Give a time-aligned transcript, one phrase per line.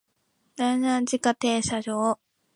[0.55, 2.19] 僑安地下停車場